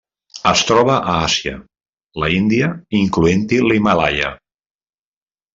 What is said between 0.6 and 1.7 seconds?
troba a Àsia: